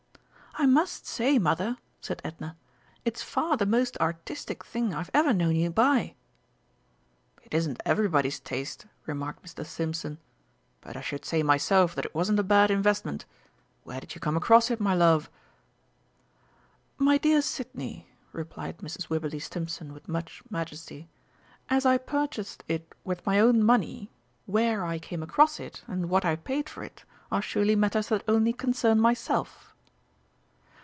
"I 0.55 0.65
must 0.65 1.05
say, 1.07 1.39
Mother," 1.39 1.77
said 2.01 2.21
Edna, 2.25 2.57
"it's 3.05 3.23
far 3.23 3.55
the 3.55 3.65
most 3.65 3.97
artistic 4.01 4.65
thing 4.65 4.93
I've 4.93 5.09
ever 5.13 5.31
known 5.31 5.55
you 5.55 5.69
buy." 5.69 6.13
"It 7.43 7.53
isn't 7.53 7.79
everybody's 7.85 8.41
taste," 8.41 8.85
remarked 9.05 9.43
Mr. 9.45 9.65
Stimpson, 9.65 10.17
"but 10.81 10.97
I 10.97 11.01
should 11.01 11.23
say 11.23 11.41
myself 11.41 11.95
that 11.95 12.03
it 12.05 12.13
wasn't 12.13 12.37
a 12.37 12.43
bad 12.43 12.69
investment. 12.69 13.23
Where 13.85 14.01
did 14.01 14.13
you 14.13 14.19
come 14.19 14.35
across 14.35 14.69
it, 14.69 14.81
my 14.81 14.93
love?" 14.93 15.29
"My 16.97 17.17
dear 17.17 17.41
Sidney," 17.41 18.09
replied 18.33 18.79
Mrs. 18.79 19.07
Wibberley 19.09 19.39
Stimpson 19.39 19.93
with 19.93 20.09
much 20.09 20.43
majesty, 20.49 21.07
"as 21.69 21.85
I 21.85 21.97
purchased 21.97 22.65
it 22.67 22.93
with 23.05 23.25
my 23.25 23.39
own 23.39 23.63
money, 23.63 24.11
where 24.45 24.83
I 24.83 24.99
came 24.99 25.23
across 25.23 25.61
it, 25.61 25.81
and 25.87 26.09
what 26.09 26.25
I 26.25 26.35
paid 26.35 26.67
for 26.67 26.83
it 26.83 27.05
are 27.31 27.41
surely 27.41 27.77
matters 27.77 28.09
that 28.09 28.25
only 28.27 28.51
concern 28.51 28.99
myself." 28.99 29.69